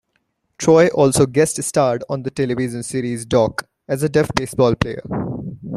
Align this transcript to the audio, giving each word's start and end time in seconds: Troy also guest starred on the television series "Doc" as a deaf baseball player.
Troy 0.57 0.87
also 0.95 1.27
guest 1.27 1.61
starred 1.61 2.03
on 2.09 2.23
the 2.23 2.31
television 2.31 2.81
series 2.81 3.23
"Doc" 3.23 3.69
as 3.87 4.01
a 4.01 4.09
deaf 4.09 4.31
baseball 4.33 4.73
player. 4.73 5.03